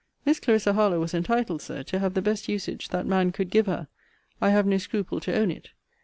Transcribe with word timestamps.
Miss 0.25 0.39
Clarissa 0.39 0.73
Harlowe 0.73 0.99
was 0.99 1.13
entitled, 1.13 1.61
Sir, 1.61 1.83
to 1.83 1.99
have 1.99 2.15
the 2.15 2.23
best 2.23 2.49
usage 2.49 2.89
that 2.89 3.05
man 3.05 3.31
could 3.31 3.51
give 3.51 3.67
her. 3.67 3.87
I 4.41 4.49
have 4.49 4.65
no 4.65 4.79
scruple 4.79 5.19
to 5.19 5.35
own 5.37 5.51
it. 5.51 5.69